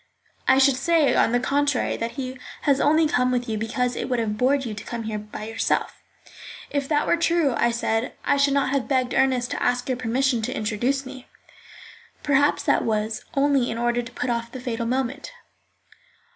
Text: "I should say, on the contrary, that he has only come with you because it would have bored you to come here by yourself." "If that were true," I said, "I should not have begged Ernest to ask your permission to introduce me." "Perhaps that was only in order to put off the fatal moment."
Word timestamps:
"I 0.47 0.57
should 0.57 0.77
say, 0.77 1.13
on 1.15 1.31
the 1.31 1.39
contrary, 1.39 1.95
that 1.95 2.13
he 2.13 2.39
has 2.63 2.81
only 2.81 3.05
come 3.05 3.29
with 3.31 3.47
you 3.47 3.55
because 3.55 3.95
it 3.95 4.09
would 4.09 4.17
have 4.17 4.35
bored 4.35 4.65
you 4.65 4.73
to 4.73 4.83
come 4.83 5.03
here 5.03 5.19
by 5.19 5.43
yourself." 5.43 6.01
"If 6.71 6.87
that 6.89 7.05
were 7.05 7.17
true," 7.17 7.53
I 7.55 7.69
said, 7.69 8.13
"I 8.25 8.37
should 8.37 8.55
not 8.55 8.71
have 8.71 8.87
begged 8.87 9.13
Ernest 9.13 9.51
to 9.51 9.61
ask 9.61 9.87
your 9.87 9.97
permission 9.99 10.41
to 10.41 10.57
introduce 10.57 11.05
me." 11.05 11.27
"Perhaps 12.23 12.63
that 12.63 12.83
was 12.83 13.25
only 13.35 13.69
in 13.69 13.77
order 13.77 14.01
to 14.01 14.11
put 14.11 14.31
off 14.31 14.51
the 14.51 14.59
fatal 14.59 14.87
moment." 14.87 15.33